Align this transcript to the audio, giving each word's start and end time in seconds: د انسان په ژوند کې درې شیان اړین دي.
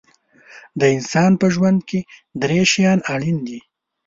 د 0.79 0.81
انسان 0.95 1.31
په 1.41 1.47
ژوند 1.55 1.79
کې 1.89 1.99
درې 2.41 2.59
شیان 2.71 2.99
اړین 3.13 3.37
دي. 3.47 3.59